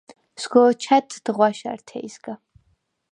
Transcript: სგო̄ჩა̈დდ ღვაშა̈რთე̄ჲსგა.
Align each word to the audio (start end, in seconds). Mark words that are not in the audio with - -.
სგო̄ჩა̈დდ 0.41 1.25
ღვაშა̈რთე̄ჲსგა. 1.35 2.33